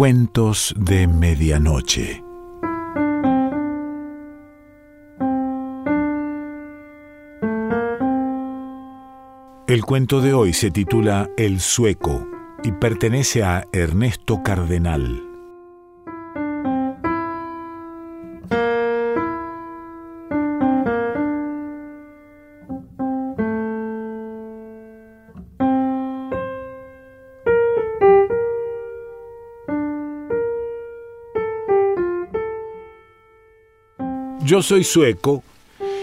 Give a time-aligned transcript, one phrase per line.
[0.00, 2.24] Cuentos de Medianoche.
[9.68, 12.26] El cuento de hoy se titula El Sueco
[12.64, 15.29] y pertenece a Ernesto Cardenal.
[34.44, 35.44] Yo soy sueco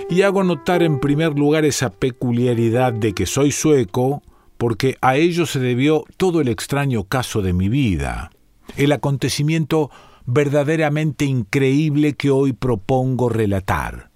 [0.10, 4.22] y hago notar en primer lugar esa peculiaridad de que soy sueco
[4.58, 8.32] porque a ello se debió todo el extraño caso de mi vida,
[8.76, 9.90] el acontecimiento
[10.26, 14.10] verdaderamente increíble que hoy propongo relatar.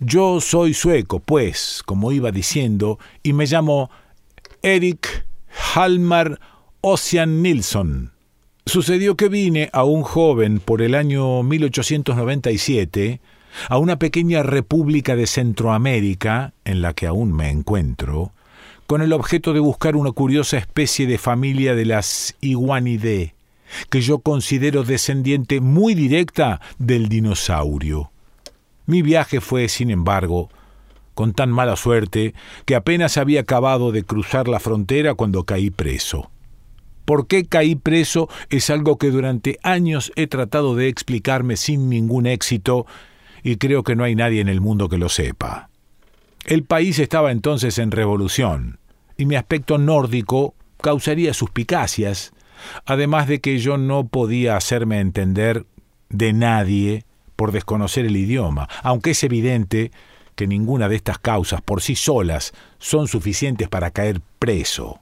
[0.00, 3.90] Yo soy sueco, pues, como iba diciendo, y me llamo
[4.62, 5.26] Erik
[5.74, 6.38] Halmar
[6.80, 8.12] Ossian Nilsson.
[8.66, 13.20] Sucedió que vine a un joven por el año 1897
[13.68, 18.32] a una pequeña república de Centroamérica, en la que aún me encuentro,
[18.86, 23.34] con el objeto de buscar una curiosa especie de familia de las iguanidae,
[23.88, 28.10] que yo considero descendiente muy directa del dinosaurio.
[28.86, 30.50] Mi viaje fue, sin embargo,
[31.14, 32.34] con tan mala suerte
[32.66, 36.30] que apenas había acabado de cruzar la frontera cuando caí preso.
[37.10, 38.28] ¿Por qué caí preso?
[38.50, 42.86] Es algo que durante años he tratado de explicarme sin ningún éxito
[43.42, 45.70] y creo que no hay nadie en el mundo que lo sepa.
[46.46, 48.78] El país estaba entonces en revolución
[49.16, 52.32] y mi aspecto nórdico causaría suspicacias,
[52.86, 55.66] además de que yo no podía hacerme entender
[56.10, 59.90] de nadie por desconocer el idioma, aunque es evidente
[60.36, 65.00] que ninguna de estas causas por sí solas son suficientes para caer preso.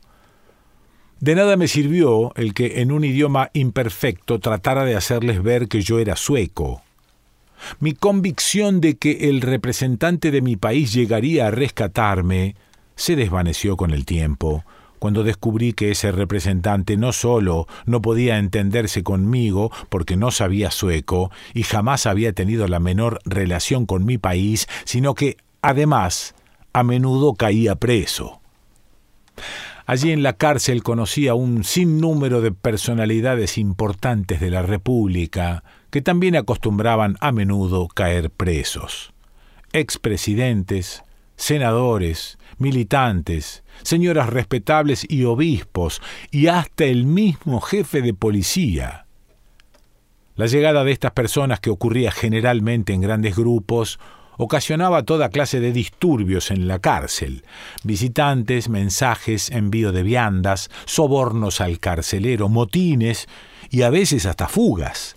[1.21, 5.83] De nada me sirvió el que en un idioma imperfecto tratara de hacerles ver que
[5.83, 6.83] yo era sueco.
[7.81, 12.55] Mi convicción de que el representante de mi país llegaría a rescatarme
[12.95, 14.65] se desvaneció con el tiempo,
[15.01, 21.33] cuando descubrí que ese representante no solo no podía entenderse conmigo porque no sabía sueco
[21.53, 26.37] y jamás había tenido la menor relación con mi país, sino que, además,
[26.73, 28.41] a menudo caía preso.
[29.89, 36.03] Allí en la cárcel conocí a un sinnúmero de personalidades importantes de la República que
[36.03, 39.15] también acostumbraban a menudo caer presos.
[39.73, 41.05] Expresidentes,
[41.37, 49.07] senadores, militantes, señoras respetables y obispos, y hasta el mismo jefe de policía.
[50.37, 53.99] La llegada de estas personas, que ocurría generalmente en grandes grupos,
[54.39, 57.45] ocasionaba toda clase de disturbios en la cárcel,
[57.85, 63.29] visitantes, mensajes, envío de viandas, sobornos al carcelero, motines
[63.69, 65.17] y a veces hasta fugas.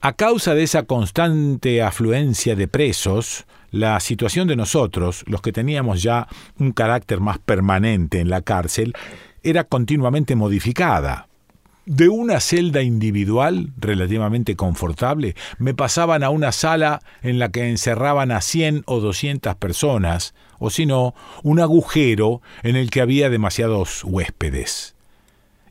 [0.00, 6.02] A causa de esa constante afluencia de presos, la situación de nosotros, los que teníamos
[6.02, 8.94] ya un carácter más permanente en la cárcel,
[9.42, 11.26] era continuamente modificada.
[11.86, 18.30] De una celda individual, relativamente confortable, me pasaban a una sala en la que encerraban
[18.30, 24.02] a cien o doscientas personas, o si no, un agujero en el que había demasiados
[24.04, 24.94] huéspedes.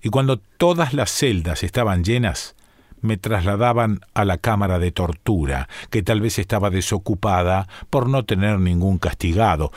[0.04, 2.56] Y cuando todas las celdas estaban llenas,
[3.02, 8.60] me trasladaban a la cámara de tortura, que tal vez estaba desocupada por no tener
[8.60, 9.72] ningún castigado.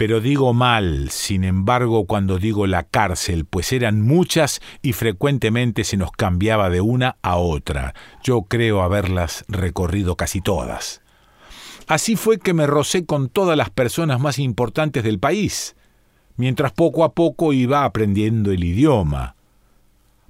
[0.00, 5.98] Pero digo mal, sin embargo, cuando digo la cárcel, pues eran muchas y frecuentemente se
[5.98, 7.92] nos cambiaba de una a otra.
[8.22, 11.02] Yo creo haberlas recorrido casi todas.
[11.86, 15.76] Así fue que me rocé con todas las personas más importantes del país,
[16.36, 19.36] mientras poco a poco iba aprendiendo el idioma.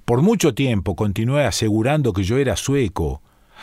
[0.03, 3.21] Por mucho tiempo continué asegurando que yo era sueco,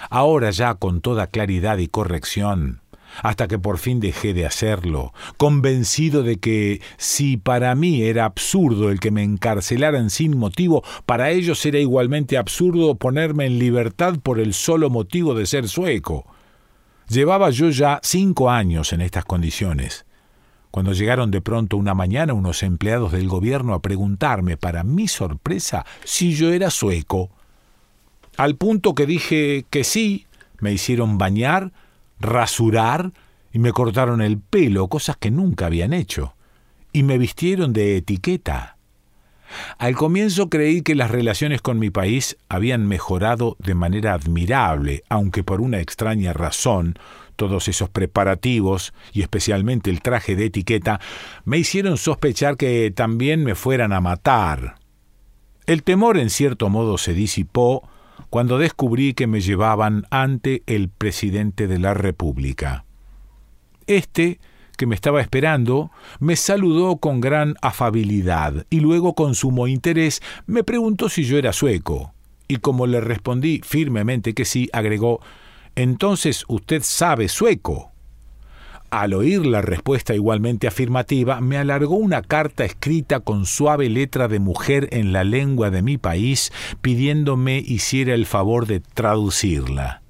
[0.09, 2.81] ahora ya con toda claridad y corrección
[3.23, 8.91] hasta que por fin dejé de hacerlo, convencido de que si para mí era absurdo
[8.91, 14.41] el que me encarcelaran sin motivo, para ellos era igualmente absurdo ponerme en libertad por
[14.41, 16.27] el solo motivo de ser sueco.
[17.09, 20.05] Llevaba yo ya cinco años en estas condiciones,
[20.71, 25.87] cuando llegaron de pronto una mañana unos empleados del gobierno a preguntarme, para mi sorpresa,
[26.05, 27.31] si yo era sueco.
[28.37, 30.27] Al punto que dije que sí,
[30.61, 31.73] me hicieron bañar,
[32.21, 33.13] rasurar
[33.53, 36.35] y me cortaron el pelo, cosas que nunca habían hecho,
[36.93, 38.77] y me vistieron de etiqueta.
[39.79, 45.43] Al comienzo creí que las relaciones con mi país habían mejorado de manera admirable, aunque
[45.43, 46.99] por una extraña razón
[47.37, 51.01] todos esos preparativos, y especialmente el traje de etiqueta,
[51.45, 54.75] me hicieron sospechar que también me fueran a matar.
[55.65, 57.89] El temor en cierto modo se disipó
[58.31, 62.85] cuando descubrí que me llevaban ante el presidente de la República.
[63.87, 64.39] Este,
[64.77, 65.91] que me estaba esperando,
[66.21, 71.53] me saludó con gran afabilidad y luego con sumo interés me preguntó si yo era
[71.53, 72.15] sueco.
[72.47, 75.21] Y como le respondí firmemente que sí, agregó
[75.75, 77.93] Entonces usted sabe sueco.
[78.91, 84.39] Al oír la respuesta igualmente afirmativa, me alargó una carta escrita con suave letra de
[84.39, 90.01] mujer en la lengua de mi país, pidiéndome hiciera el favor de traducirla.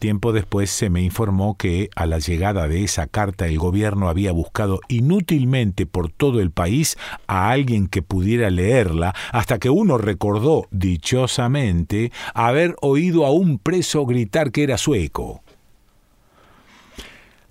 [0.00, 4.32] Tiempo después se me informó que, a la llegada de esa carta, el gobierno había
[4.32, 6.96] buscado inútilmente por todo el país
[7.28, 14.04] a alguien que pudiera leerla, hasta que uno recordó, dichosamente, haber oído a un preso
[14.04, 15.41] gritar que era sueco.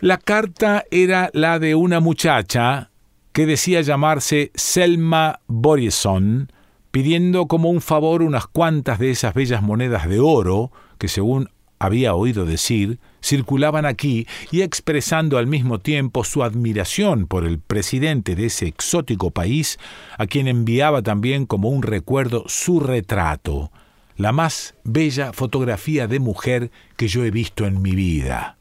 [0.02, 2.90] La carta era la de una muchacha
[3.34, 6.52] que decía llamarse Selma Borison,
[6.90, 12.16] pidiendo como un favor unas cuantas de esas bellas monedas de oro que, según había
[12.16, 18.48] oído decir, circulaban aquí y expresando al mismo tiempo su admiración por el presidente de
[18.48, 19.78] ese exótico país,
[20.18, 23.72] a quien enviaba también como un recuerdo su retrato,
[24.18, 28.58] la más bella fotografía de mujer que yo he visto en mi vida.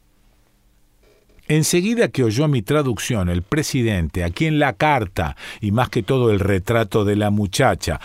[1.47, 6.31] Enseguida que oyó mi traducción, el presidente, a quien la carta y más que todo
[6.31, 7.99] el retrato de la muchacha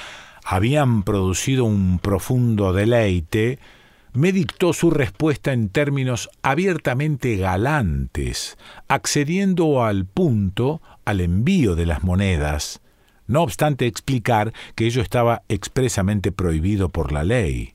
[0.44, 3.58] habían producido un profundo deleite,
[4.12, 8.56] me dictó su respuesta en términos abiertamente galantes,
[8.88, 12.80] accediendo al punto al envío de las monedas,
[13.26, 17.74] no obstante explicar que ello estaba expresamente prohibido por la ley.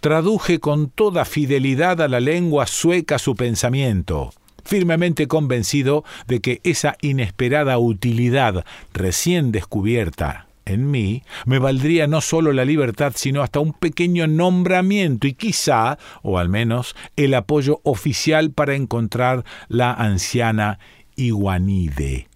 [0.00, 4.32] Traduje con toda fidelidad a la lengua sueca su pensamiento,
[4.66, 12.52] firmemente convencido de que esa inesperada utilidad recién descubierta en mí me valdría no solo
[12.52, 18.50] la libertad, sino hasta un pequeño nombramiento y quizá, o al menos, el apoyo oficial
[18.50, 20.78] para encontrar la anciana
[21.14, 22.28] Iguanide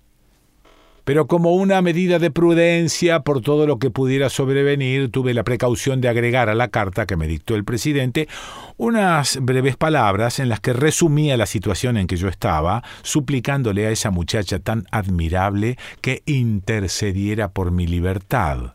[1.10, 6.00] pero como una medida de prudencia por todo lo que pudiera sobrevenir, tuve la precaución
[6.00, 8.28] de agregar a la carta que me dictó el presidente
[8.76, 13.90] unas breves palabras en las que resumía la situación en que yo estaba, suplicándole a
[13.90, 18.74] esa muchacha tan admirable que intercediera por mi libertad.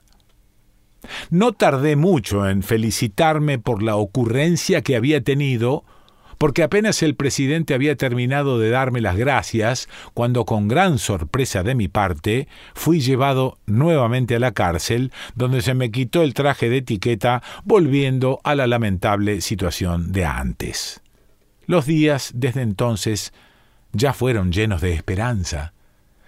[1.29, 5.85] No tardé mucho en felicitarme por la ocurrencia que había tenido
[6.45, 11.73] porque apenas el presidente había terminado de darme las gracias, cuando con gran sorpresa de
[11.73, 16.77] mi parte fui llevado nuevamente a la cárcel, donde se me quitó el traje de
[16.77, 21.01] etiqueta, volviendo a la lamentable situación de antes.
[21.65, 23.33] Los días desde entonces
[23.91, 25.73] ya fueron llenos de esperanza.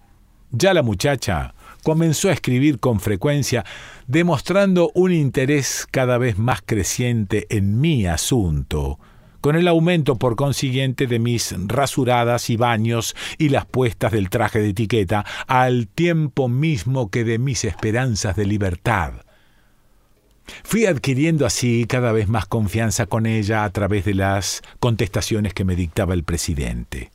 [0.52, 1.54] ya la muchacha
[1.84, 3.66] comenzó a escribir con frecuencia,
[4.08, 9.00] demostrando un interés cada vez más creciente en mi asunto,
[9.42, 14.60] con el aumento por consiguiente de mis rasuradas y baños y las puestas del traje
[14.60, 19.14] de etiqueta, al tiempo mismo que de mis esperanzas de libertad.
[20.64, 25.64] Fui adquiriendo así cada vez más confianza con ella a través de las contestaciones que
[25.64, 27.12] me dictaba el presidente.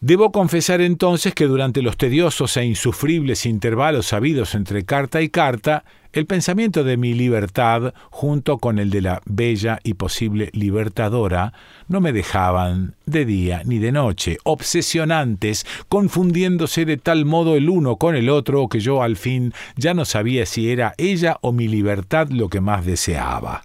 [0.00, 5.82] Debo confesar entonces que durante los tediosos e insufribles intervalos habidos entre carta y carta,
[6.12, 11.52] el pensamiento de mi libertad, junto con el de la bella y posible libertadora,
[11.88, 17.96] no me dejaban de día ni de noche, obsesionantes, confundiéndose de tal modo el uno
[17.96, 21.66] con el otro que yo al fin ya no sabía si era ella o mi
[21.66, 23.64] libertad lo que más deseaba.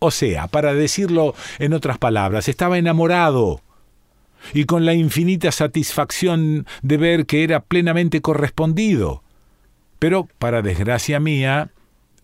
[0.00, 3.62] O sea, para decirlo en otras palabras, estaba enamorado
[4.54, 9.22] y con la infinita satisfacción de ver que era plenamente correspondido.
[9.98, 11.70] Pero, para desgracia mía,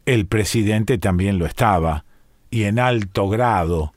[0.07, 2.05] el presidente también lo estaba,
[2.51, 3.95] y en alto grado.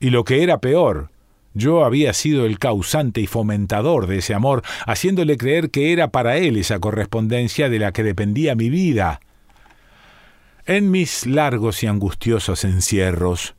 [0.00, 1.10] Y lo que era peor,
[1.54, 6.36] yo había sido el causante y fomentador de ese amor, haciéndole creer que era para
[6.36, 9.20] él esa correspondencia de la que dependía mi vida.
[10.66, 13.54] En mis largos y angustiosos encierros,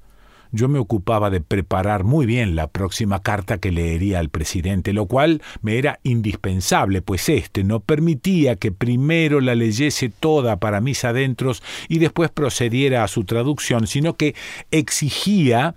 [0.51, 5.05] yo me ocupaba de preparar muy bien la próxima carta que leería al presidente, lo
[5.05, 11.05] cual me era indispensable, pues éste no permitía que primero la leyese toda para mis
[11.05, 14.35] adentros y después procediera a su traducción, sino que
[14.71, 15.75] exigía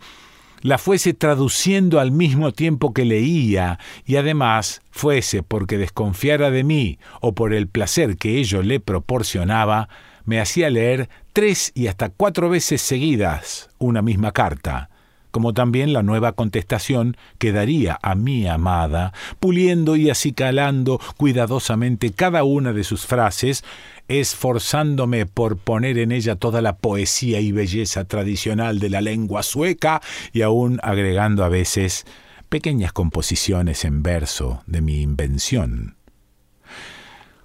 [0.62, 6.99] la fuese traduciendo al mismo tiempo que leía, y además fuese porque desconfiara de mí
[7.21, 9.88] o por el placer que ello le proporcionaba,
[10.25, 14.91] me hacía leer tres y hasta cuatro veces seguidas una misma carta,
[15.31, 22.45] como también la nueva contestación que daría a mi amada, puliendo y acicalando cuidadosamente cada
[22.45, 23.65] una de sus frases,
[24.09, 30.03] esforzándome por poner en ella toda la poesía y belleza tradicional de la lengua sueca
[30.33, 32.05] y aún agregando a veces
[32.51, 35.97] pequeñas composiciones en verso de mi invención.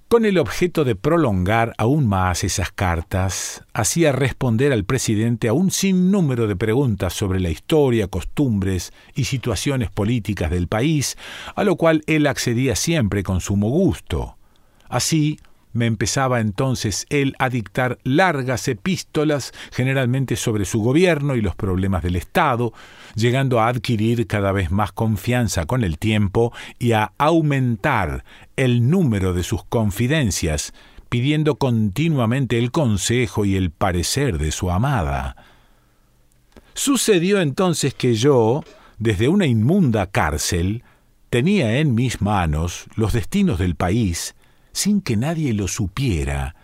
[0.08, 5.70] Con el objeto de prolongar aún más esas cartas, hacía responder al presidente a un
[5.70, 11.18] sinnúmero de preguntas sobre la historia, costumbres y situaciones políticas del país,
[11.56, 14.38] a lo cual él accedía siempre con sumo gusto.
[14.88, 15.40] Así,
[15.78, 22.04] me empezaba entonces él a dictar largas epístolas, generalmente sobre su gobierno y los problemas
[22.04, 22.74] del Estado,
[23.16, 29.34] llegando a adquirir cada vez más confianza con el tiempo y a aumentar el número
[29.34, 30.74] de sus confidencias,
[31.10, 35.36] pidiendo continuamente el consejo y el parecer de su amada.
[36.74, 38.64] Sucedió entonces que yo,
[38.98, 40.84] desde una inmunda cárcel,
[41.30, 44.36] tenía en mis manos los destinos del país,
[44.78, 46.56] sin que nadie lo supiera,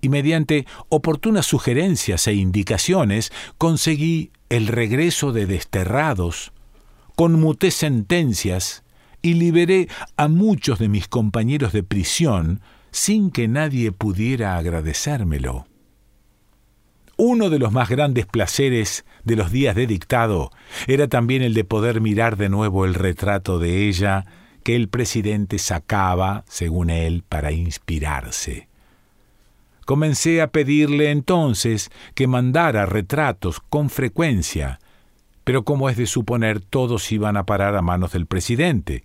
[0.00, 6.52] y mediante oportunas sugerencias e indicaciones conseguí el regreso de desterrados,
[7.16, 8.84] conmuté sentencias
[9.20, 12.60] y liberé a muchos de mis compañeros de prisión
[12.92, 15.66] sin que nadie pudiera agradecérmelo.
[17.16, 20.52] Uno de los más grandes placeres de los días de dictado
[20.86, 24.24] era también el de poder mirar de nuevo el retrato de ella
[24.62, 28.68] que el presidente sacaba, según él, para inspirarse.
[29.84, 34.78] Comencé a pedirle entonces que mandara retratos con frecuencia,
[35.44, 39.04] pero como es de suponer todos iban a parar a manos del presidente.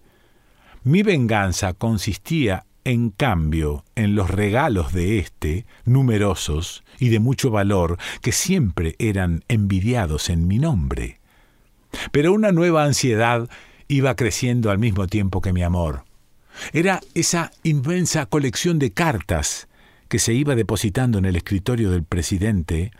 [0.83, 7.97] Mi venganza consistía, en cambio, en los regalos de éste, numerosos y de mucho valor,
[8.21, 11.19] que siempre eran envidiados en mi nombre.
[12.11, 13.49] Pero una nueva ansiedad
[13.87, 16.03] iba creciendo al mismo tiempo que mi amor.
[16.73, 19.67] Era esa inmensa colección de cartas
[20.07, 22.91] que se iba depositando en el escritorio del presidente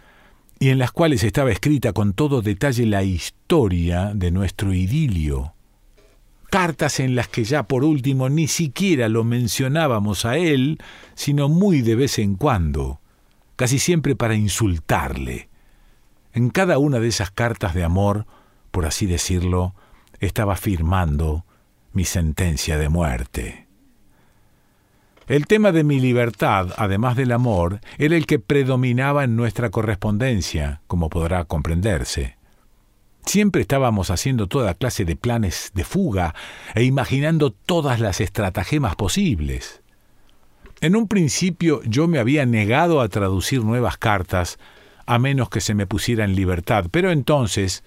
[0.60, 5.54] y en las cuales estaba escrita con todo detalle la historia de nuestro idilio.
[6.50, 10.80] Cartas en las que ya por último ni siquiera lo mencionábamos a él,
[11.14, 13.02] sino muy de vez en cuando,
[13.56, 15.50] casi siempre para insultarle.
[16.34, 18.26] En cada una de esas cartas de amor,
[18.72, 19.74] por así decirlo,
[20.20, 21.46] estaba firmando
[21.94, 23.68] mi sentencia de muerte.
[25.28, 30.82] El tema de mi libertad, además del amor, era el que predominaba en nuestra correspondencia,
[30.86, 32.38] como podrá comprenderse.
[33.26, 36.36] Siempre estábamos haciendo toda clase de planes de fuga
[36.76, 39.82] e imaginando todas las estratagemas posibles.
[40.80, 44.60] En un principio yo me había negado a traducir nuevas cartas,
[45.08, 47.84] a menos que se me pusiera en libertad, pero entonces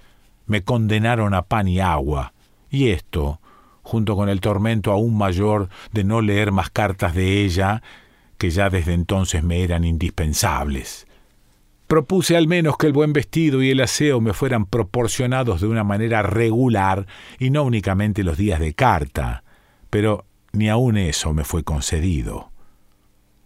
[0.48, 2.32] me condenaron a pan y agua,
[2.70, 3.40] y esto,
[3.82, 7.82] junto con el tormento aún mayor de no leer más cartas de ella,
[8.36, 11.06] que ya desde entonces me eran indispensables.
[11.86, 15.84] Propuse al menos que el buen vestido y el aseo me fueran proporcionados de una
[15.84, 17.06] manera regular
[17.38, 19.42] y no únicamente los días de carta,
[19.88, 22.50] pero ni aun eso me fue concedido.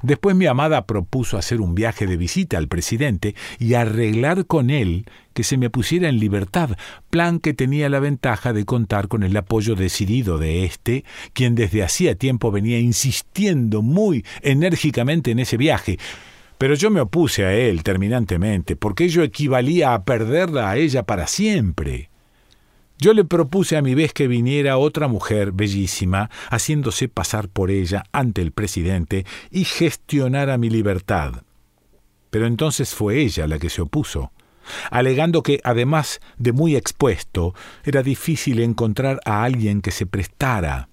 [0.02, 5.06] Después mi amada propuso hacer un viaje de visita al presidente y arreglar con él
[5.32, 6.76] que se me pusiera en libertad,
[7.08, 11.82] plan que tenía la ventaja de contar con el apoyo decidido de éste, quien desde
[11.82, 15.98] hacía tiempo venía insistiendo muy enérgicamente en ese viaje.
[16.58, 21.26] Pero yo me opuse a él terminantemente, porque ello equivalía a perderla a ella para
[21.26, 22.11] siempre.
[23.02, 28.04] Yo le propuse a mi vez que viniera otra mujer bellísima, haciéndose pasar por ella
[28.12, 31.42] ante el presidente y gestionara mi libertad.
[32.30, 34.30] Pero entonces fue ella la que se opuso,
[34.92, 40.88] alegando que, además de muy expuesto, era difícil encontrar a alguien que se prestara.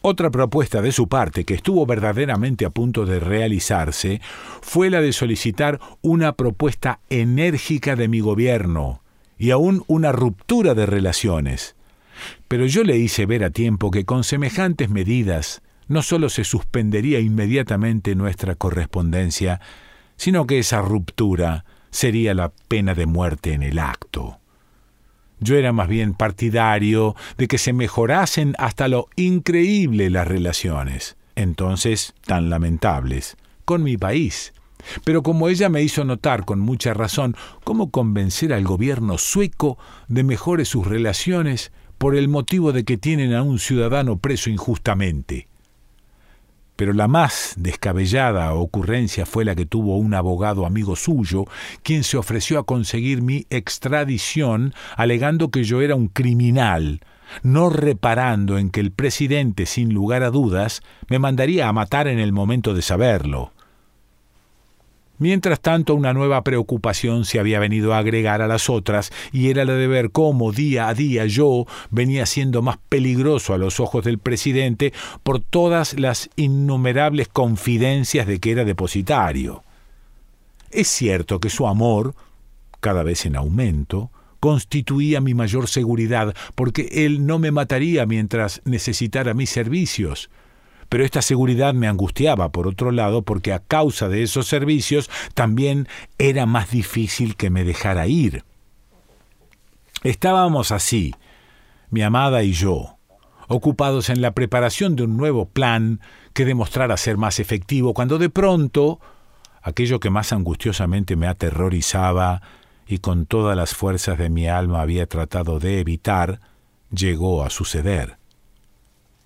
[0.00, 4.20] Otra propuesta de su parte, que estuvo verdaderamente a punto de realizarse,
[4.60, 9.01] fue la de solicitar una propuesta enérgica de mi gobierno
[9.42, 11.74] y aún una ruptura de relaciones.
[12.46, 17.18] Pero yo le hice ver a tiempo que con semejantes medidas no solo se suspendería
[17.18, 19.60] inmediatamente nuestra correspondencia,
[20.14, 24.38] sino que esa ruptura sería la pena de muerte en el acto.
[25.40, 32.14] Yo era más bien partidario de que se mejorasen hasta lo increíble las relaciones, entonces
[32.26, 34.52] tan lamentables, con mi país.
[35.04, 40.24] Pero como ella me hizo notar con mucha razón cómo convencer al gobierno sueco de
[40.24, 45.46] mejore sus relaciones por el motivo de que tienen a un ciudadano preso injustamente.
[46.74, 51.44] Pero la más descabellada ocurrencia fue la que tuvo un abogado amigo suyo,
[51.82, 57.00] quien se ofreció a conseguir mi extradición alegando que yo era un criminal,
[57.42, 62.18] no reparando en que el presidente, sin lugar a dudas, me mandaría a matar en
[62.18, 63.52] el momento de saberlo.
[65.22, 69.64] Mientras tanto, una nueva preocupación se había venido a agregar a las otras, y era
[69.64, 74.04] la de ver cómo día a día yo venía siendo más peligroso a los ojos
[74.04, 79.62] del presidente por todas las innumerables confidencias de que era depositario.
[80.72, 82.16] Es cierto que su amor,
[82.80, 84.10] cada vez en aumento,
[84.40, 90.30] constituía mi mayor seguridad, porque él no me mataría mientras necesitara mis servicios,
[90.92, 95.88] pero esta seguridad me angustiaba, por otro lado, porque a causa de esos servicios también
[96.18, 98.44] era más difícil que me dejara ir.
[100.02, 101.14] Estábamos así,
[101.88, 102.98] mi amada y yo,
[103.48, 106.02] ocupados en la preparación de un nuevo plan
[106.34, 109.00] que demostrara ser más efectivo, cuando de pronto
[109.62, 112.42] aquello que más angustiosamente me aterrorizaba
[112.86, 116.40] y con todas las fuerzas de mi alma había tratado de evitar,
[116.90, 118.18] llegó a suceder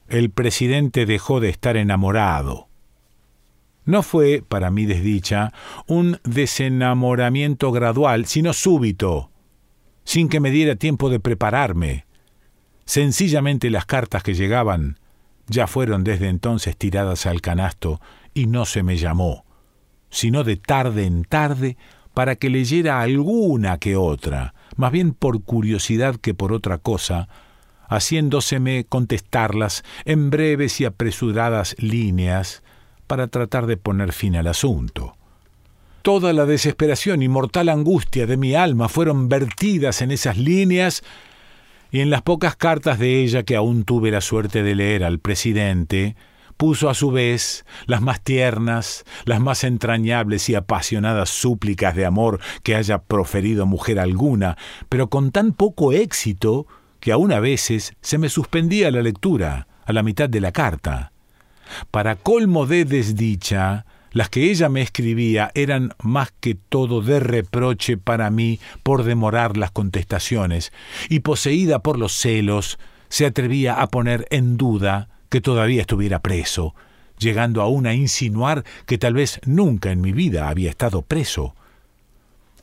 [0.09, 2.69] el presidente dejó de estar enamorado.
[3.85, 5.53] No fue, para mi desdicha,
[5.87, 9.31] un desenamoramiento gradual, sino súbito,
[10.05, 12.05] sin que me diera tiempo de prepararme.
[12.85, 14.99] Sencillamente las cartas que llegaban
[15.49, 18.01] ya fueron desde entonces tiradas al canasto
[18.35, 19.45] y no se me llamó,
[20.11, 21.77] sino de tarde en tarde
[22.12, 27.29] para que leyera alguna que otra, más bien por curiosidad que por otra cosa,
[27.88, 32.62] haciéndoseme contestarlas en breves y apresuradas líneas
[33.07, 35.16] para tratar de poner fin al asunto.
[36.03, 41.03] Toda la desesperación y mortal angustia de mi alma fueron vertidas en esas líneas
[41.90, 45.18] y en las pocas cartas de ella que aún tuve la suerte de leer al
[45.18, 46.14] presidente,
[46.57, 52.40] puso a su vez las más tiernas, las más entrañables y apasionadas súplicas de amor
[52.62, 54.57] que haya proferido mujer alguna,
[54.88, 56.66] pero con tan poco éxito
[57.07, 61.12] que aún a veces se me suspendía la lectura a la mitad de la carta.
[61.92, 67.97] Para colmo de desdicha, las que ella me escribía eran más que todo de reproche
[67.97, 70.73] para mí por demorar las contestaciones,
[71.09, 72.77] y poseída por los celos,
[73.09, 76.75] se atrevía a poner en duda que todavía estuviera preso,
[77.21, 81.55] llegando aún a insinuar que tal vez nunca en mi vida había estado preso.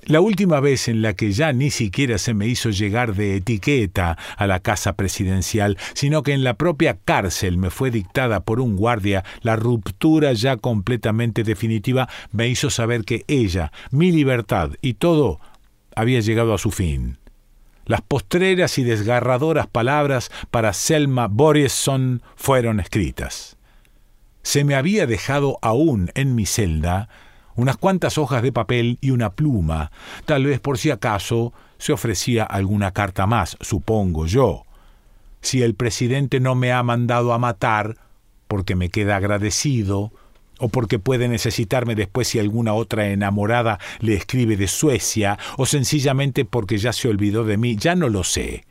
[0.05, 4.17] La última vez en la que ya ni siquiera se me hizo llegar de etiqueta
[4.35, 8.75] a la casa presidencial, sino que en la propia cárcel me fue dictada por un
[8.75, 15.39] guardia la ruptura ya completamente definitiva, me hizo saber que ella, mi libertad y todo
[15.95, 17.17] había llegado a su fin.
[17.85, 23.57] Las postreras y desgarradoras palabras para Selma Borisson fueron escritas.
[24.41, 27.07] Se me había dejado aún en mi celda
[27.55, 29.91] unas cuantas hojas de papel y una pluma,
[30.25, 34.63] tal vez por si acaso se ofrecía alguna carta más, supongo yo.
[35.41, 37.97] Si el presidente no me ha mandado a matar,
[38.47, 40.11] porque me queda agradecido,
[40.59, 46.45] o porque puede necesitarme después si alguna otra enamorada le escribe de Suecia, o sencillamente
[46.45, 48.63] porque ya se olvidó de mí, ya no lo sé.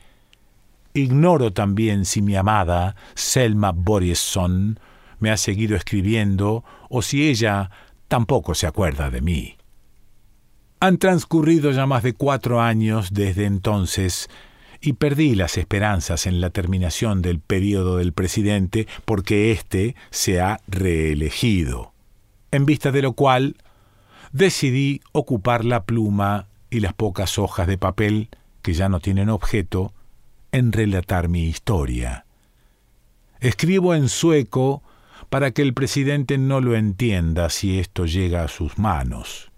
[0.95, 4.79] Ignoro también si mi amada, Selma Borisson,
[5.21, 7.71] me ha seguido escribiendo, o si ella
[8.12, 9.57] tampoco se acuerda de mí.
[10.81, 14.29] Han transcurrido ya más de cuatro años desde entonces
[14.83, 20.61] y perdí las esperanzas en la terminación del periodo del presidente porque éste se ha
[20.68, 21.94] reelegido,
[22.51, 23.57] en vista de lo cual
[24.31, 28.29] decidí ocupar la pluma y las pocas hojas de papel
[28.61, 29.94] que ya no tienen objeto
[30.51, 32.27] en relatar mi historia.
[33.40, 34.83] Escribo en sueco
[35.33, 39.51] para que el presidente no lo entienda si esto llega a sus manos.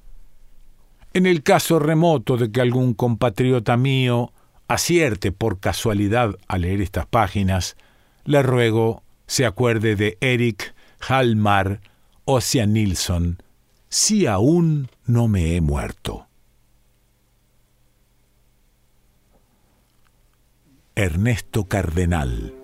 [1.12, 4.32] En el caso remoto de que algún compatriota mío
[4.68, 7.76] acierte por casualidad a leer estas páginas,
[8.24, 11.80] le ruego se acuerde de Eric Halmar
[12.24, 13.42] Ocean Nilsson,
[13.88, 16.28] si aún no me he muerto.
[20.94, 22.63] Ernesto Cardenal